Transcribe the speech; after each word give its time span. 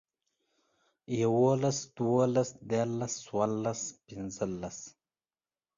يوولس، 1.19 1.77
دوولس، 1.95 2.49
ديارلس، 2.69 3.13
څوارلس، 3.25 3.81
پينځلس 4.07 4.77